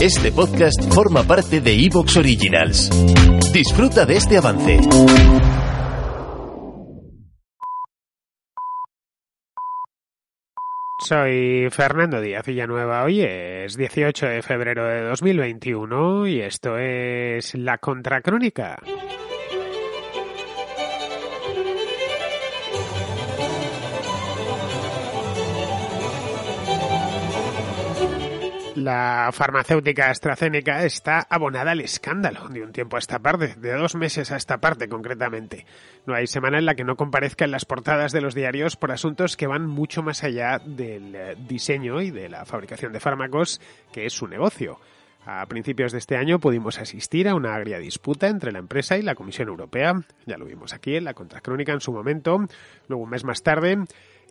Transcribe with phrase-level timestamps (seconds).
[0.00, 2.90] Este podcast forma parte de Evox Originals.
[3.52, 4.80] Disfruta de este avance.
[11.06, 13.04] Soy Fernando Díaz Villanueva.
[13.04, 18.78] Hoy es 18 de febrero de 2021 y esto es La Contracrónica.
[28.76, 33.94] La farmacéutica AstraZeneca está abonada al escándalo de un tiempo a esta parte, de dos
[33.94, 35.64] meses a esta parte concretamente.
[36.06, 38.90] No hay semana en la que no comparezca en las portadas de los diarios por
[38.90, 43.60] asuntos que van mucho más allá del eh, diseño y de la fabricación de fármacos,
[43.92, 44.80] que es su negocio.
[45.24, 49.02] A principios de este año pudimos asistir a una agria disputa entre la empresa y
[49.02, 49.94] la Comisión Europea.
[50.26, 52.40] Ya lo vimos aquí en la contracrónica en su momento.
[52.88, 53.84] Luego, un mes más tarde,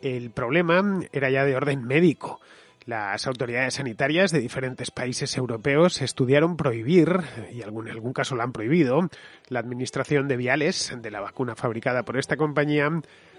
[0.00, 2.40] el problema era ya de orden médico.
[2.88, 7.20] Las autoridades sanitarias de diferentes países europeos estudiaron prohibir,
[7.52, 9.10] y en algún caso lo han prohibido,
[9.48, 12.88] la administración de viales de la vacuna fabricada por esta compañía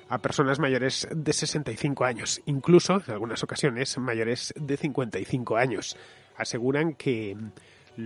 [0.08, 5.98] a personas mayores de 65 años, incluso en algunas ocasiones mayores de 55 años.
[6.38, 7.36] Aseguran que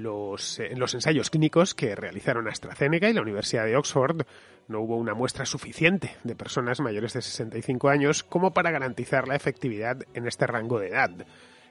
[0.02, 4.25] los, en los ensayos clínicos que realizaron AstraZeneca y la Universidad de Oxford
[4.67, 9.35] no hubo una muestra suficiente de personas mayores de 65 años como para garantizar la
[9.35, 11.11] efectividad en este rango de edad.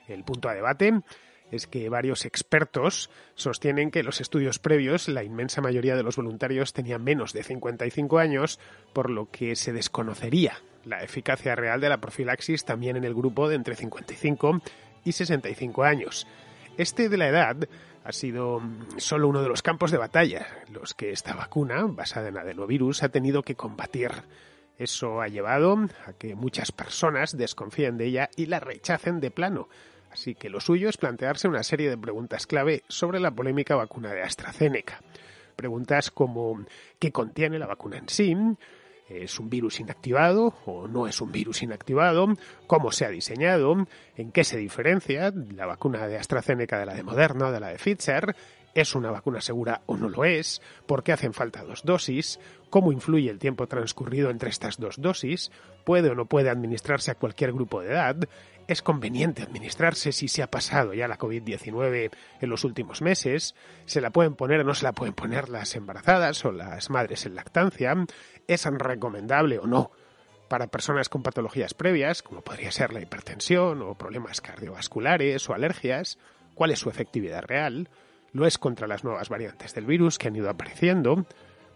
[0.09, 1.01] El punto a debate
[1.51, 6.73] es que varios expertos sostienen que los estudios previos la inmensa mayoría de los voluntarios
[6.73, 8.59] tenían menos de 55 años,
[8.93, 13.49] por lo que se desconocería la eficacia real de la profilaxis también en el grupo
[13.49, 14.63] de entre 55
[15.05, 16.27] y 65 años.
[16.79, 17.57] Este de la edad
[18.03, 18.63] ha sido
[18.97, 23.11] solo uno de los campos de batalla, los que esta vacuna, basada en adenovirus, ha
[23.11, 24.11] tenido que combatir.
[24.79, 29.69] Eso ha llevado a que muchas personas desconfíen de ella y la rechacen de plano.
[30.11, 34.13] Así que lo suyo es plantearse una serie de preguntas clave sobre la polémica vacuna
[34.13, 35.01] de AstraZeneca.
[35.57, 36.65] Preguntas como
[36.99, 38.35] ¿qué contiene la vacuna en sí?
[39.15, 42.27] ¿Es un virus inactivado o no es un virus inactivado?
[42.67, 43.87] ¿Cómo se ha diseñado?
[44.17, 47.77] ¿En qué se diferencia la vacuna de AstraZeneca de la de Moderna de la de
[47.77, 48.35] Pfizer?
[48.75, 50.63] ¿Es una vacuna segura o no lo es?
[50.87, 52.41] ¿Por qué hacen falta dos dosis?
[52.71, 55.51] ¿Cómo influye el tiempo transcurrido entre estas dos dosis?
[55.85, 58.17] ¿Puede o no puede administrarse a cualquier grupo de edad?
[58.69, 62.11] ¿Es conveniente administrarse si se ha pasado ya la COVID-19
[62.41, 63.55] en los últimos meses?
[63.85, 67.27] ¿Se la pueden poner o no se la pueden poner las embarazadas o las madres
[67.27, 67.95] en lactancia?
[68.47, 69.91] ¿Es recomendable o no
[70.49, 76.19] para personas con patologías previas, como podría ser la hipertensión o problemas cardiovasculares o alergias?
[76.55, 77.91] ¿Cuál es su efectividad real?
[78.33, 81.27] ¿Lo es contra las nuevas variantes del virus que han ido apareciendo?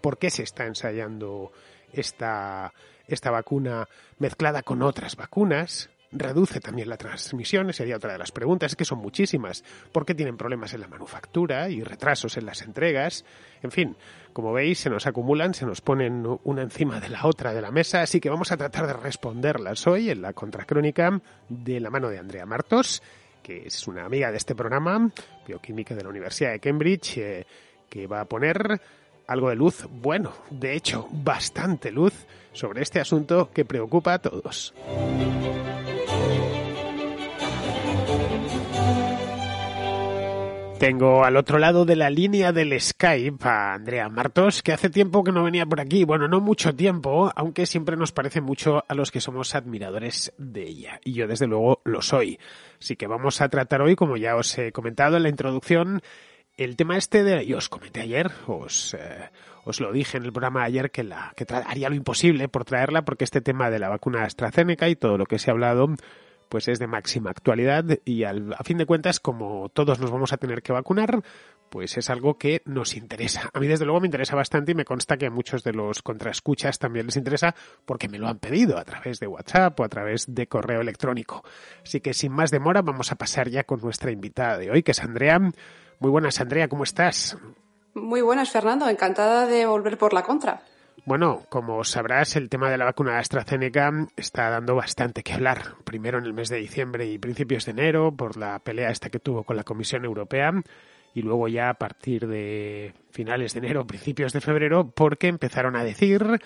[0.01, 1.53] ¿Por qué se está ensayando
[1.93, 2.73] esta,
[3.07, 5.91] esta vacuna mezclada con otras vacunas?
[6.13, 10.37] reduce también la transmisión, sería otra de las preguntas, que son muchísimas, ¿por qué tienen
[10.37, 13.25] problemas en la manufactura y retrasos en las entregas?
[13.63, 13.97] En fin,
[14.33, 17.71] como veis, se nos acumulan, se nos ponen una encima de la otra de la
[17.71, 22.09] mesa, así que vamos a tratar de responderlas hoy en la contracrónica de la mano
[22.09, 23.03] de Andrea Martos,
[23.47, 25.09] que es una amiga de este programa,
[25.47, 27.47] bioquímica de la Universidad de Cambridge, eh,
[27.89, 28.81] que va a poner
[29.29, 34.75] algo de luz, bueno, de hecho, bastante luz sobre este asunto que preocupa a todos.
[40.79, 45.25] Tengo al otro lado de la línea del Skype a Andrea Martos, que hace tiempo
[45.25, 46.05] que no venía por aquí.
[46.05, 50.65] Bueno, no mucho tiempo, aunque siempre nos parece mucho a los que somos admiradores de
[50.65, 51.01] ella.
[51.03, 52.39] Y yo desde luego lo soy.
[52.79, 56.03] Así que vamos a tratar hoy, como ya os he comentado en la introducción,
[56.59, 57.43] el tema este de...
[57.43, 58.95] Y os comenté ayer, os...
[58.95, 59.31] Eh,
[59.65, 63.05] os lo dije en el programa ayer que, la, que haría lo imposible por traerla
[63.05, 65.89] porque este tema de la vacuna AstraZeneca y todo lo que se ha hablado
[66.49, 70.33] pues es de máxima actualidad y al, a fin de cuentas, como todos nos vamos
[70.33, 71.23] a tener que vacunar,
[71.69, 73.51] pues es algo que nos interesa.
[73.53, 76.03] A mí desde luego me interesa bastante y me consta que a muchos de los
[76.03, 77.55] contraescuchas también les interesa
[77.85, 81.43] porque me lo han pedido a través de WhatsApp o a través de correo electrónico.
[81.83, 84.93] Así que sin más demora vamos a pasar ya con nuestra invitada de hoy, que
[84.93, 85.39] es Andrea.
[85.99, 87.37] Muy buenas, Andrea, ¿cómo estás?
[87.95, 88.89] Muy buenas, Fernando.
[88.89, 90.63] Encantada de volver por la contra.
[91.07, 95.77] Bueno, como sabrás, el tema de la vacuna de AstraZeneca está dando bastante que hablar.
[95.85, 99.21] Primero en el mes de diciembre y principios de enero, por la pelea esta que
[99.21, 100.51] tuvo con la Comisión Europea,
[101.15, 105.85] y luego ya a partir de finales de enero, principios de febrero, porque empezaron a
[105.85, 106.41] decir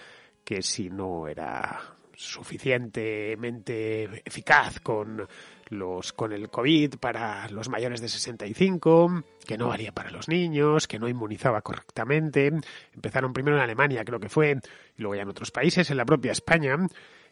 [0.45, 1.81] que si no era
[2.21, 5.27] suficientemente eficaz con
[5.71, 10.87] los con el COVID para los mayores de 65, que no valía para los niños,
[10.87, 12.53] que no inmunizaba correctamente.
[12.93, 14.59] Empezaron primero en Alemania, creo que fue,
[14.97, 16.77] y luego ya en otros países, en la propia España.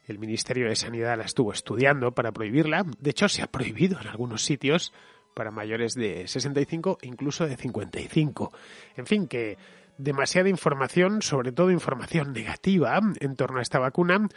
[0.07, 2.87] El Ministerio de Sanidad la estuvo estudiando para prohibirla.
[2.99, 4.93] De hecho, se ha prohibido en algunos sitios
[5.35, 8.53] para mayores de 65 e incluso de 55.
[8.97, 9.59] En fin, que
[9.99, 14.29] demasiada información, sobre todo información negativa en torno a esta vacuna,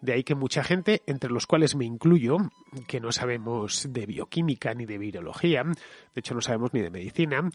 [0.00, 2.38] de ahí que mucha gente, entre los cuales me incluyo,
[2.86, 5.74] que no sabemos de bioquímica ni de virología, de
[6.20, 7.48] hecho no sabemos ni de medicina,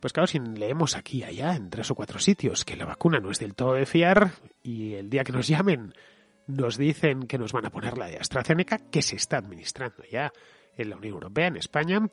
[0.00, 3.20] pues claro, si leemos aquí y allá, en tres o cuatro sitios, que la vacuna
[3.20, 5.94] no es del todo de fiar, y el día que nos llamen
[6.46, 10.32] nos dicen que nos van a poner la de AstraZeneca, que se está administrando ya
[10.76, 12.08] en la Unión Europea, en España,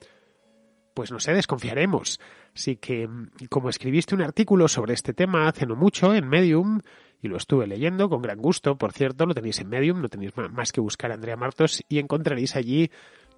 [0.93, 2.19] pues no sé, desconfiaremos.
[2.53, 3.09] Así que,
[3.49, 6.81] como escribiste un artículo sobre este tema hace no mucho en Medium,
[7.21, 10.33] y lo estuve leyendo con gran gusto, por cierto, lo tenéis en Medium, no tenéis
[10.51, 12.89] más que buscar a Andrea Martos y encontraréis allí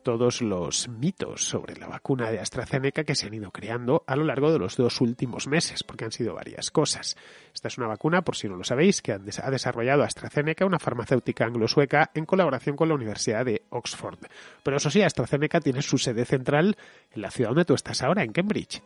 [0.01, 4.23] todos los mitos sobre la vacuna de AstraZeneca que se han ido creando a lo
[4.23, 7.15] largo de los dos últimos meses, porque han sido varias cosas.
[7.53, 11.45] Esta es una vacuna, por si no lo sabéis, que ha desarrollado AstraZeneca, una farmacéutica
[11.45, 14.19] anglo-sueca, en colaboración con la Universidad de Oxford.
[14.63, 16.77] Pero eso sí, AstraZeneca tiene su sede central
[17.11, 18.81] en la ciudad donde tú estás ahora, en Cambridge.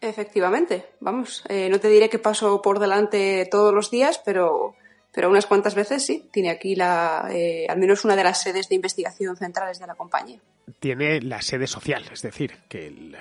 [0.00, 4.76] Efectivamente, vamos, eh, no te diré que paso por delante todos los días, pero,
[5.12, 6.28] pero unas cuantas veces sí.
[6.30, 9.96] Tiene aquí la, eh, al menos una de las sedes de investigación centrales de la
[9.96, 10.40] compañía.
[10.80, 13.16] Tiene la sede social, es decir, que el,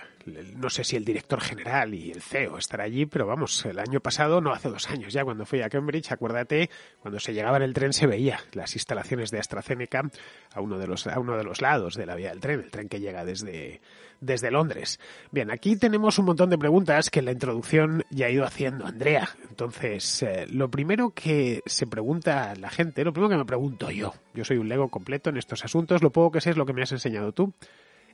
[0.55, 3.99] no sé si el director general y el CEO estarán allí, pero vamos, el año
[3.99, 7.63] pasado, no hace dos años ya, cuando fui a Cambridge, acuérdate, cuando se llegaba en
[7.63, 10.09] el tren se veía las instalaciones de AstraZeneca
[10.53, 12.71] a uno de los, a uno de los lados de la vía del tren, el
[12.71, 13.81] tren que llega desde,
[14.19, 14.99] desde Londres.
[15.31, 18.85] Bien, aquí tenemos un montón de preguntas que en la introducción ya ha ido haciendo
[18.85, 19.29] Andrea.
[19.49, 24.13] Entonces, eh, lo primero que se pregunta la gente, lo primero que me pregunto yo,
[24.33, 26.73] yo soy un lego completo en estos asuntos, lo poco que sé es lo que
[26.73, 27.53] me has enseñado tú,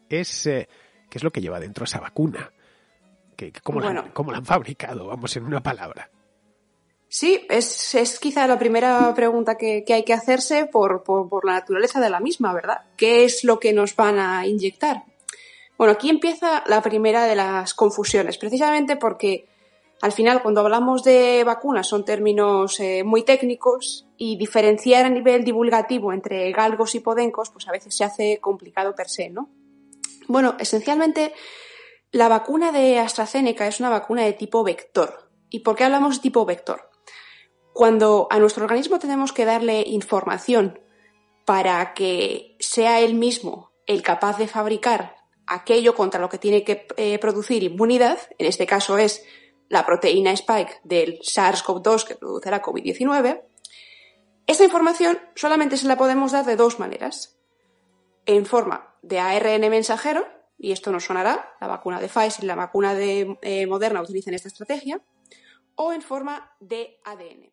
[0.10, 0.46] es...
[0.48, 0.68] Eh,
[1.10, 2.52] ¿Qué es lo que lleva dentro esa vacuna?
[3.62, 4.04] cómo, la,
[4.38, 5.08] han fabricado?
[5.08, 6.10] Vamos, en una palabra.
[7.08, 12.00] Sí, es, es quizá la primera pregunta que, hay que hacerse por, por, la naturaleza
[12.00, 12.82] de la misma, ¿verdad?
[12.98, 15.04] ¿Qué es lo que nos van a inyectar?
[15.78, 19.46] Bueno, aquí empieza la primera de las confusiones, precisamente porque
[20.02, 25.44] al final cuando hablamos de vacunas son términos eh, muy técnicos y diferenciar a nivel
[25.44, 29.50] divulgativo entre galgos y podencos pues a veces se hace complicado per se, ¿no?
[30.30, 31.34] Bueno, esencialmente
[32.14, 35.30] la vacuna de AstraZeneca es una vacuna de tipo vector.
[35.50, 36.90] ¿Y por qué hablamos de tipo vector?
[37.74, 40.80] Cuando a nuestro organismo tenemos que darle información
[41.44, 45.18] para que sea él mismo el capaz de fabricar
[45.48, 49.26] aquello contra lo que tiene que eh, producir inmunidad, en este caso es
[49.68, 53.42] la proteína spike del SARS-CoV-2 que produce la COVID-19,
[54.48, 57.38] esta información solamente se la podemos dar de dos maneras.
[58.26, 62.56] En forma de ARN mensajero, y esto nos sonará, la vacuna de Pfizer y la
[62.56, 65.02] vacuna de eh, Moderna utilizan esta estrategia,
[65.76, 67.53] o en forma de ADN.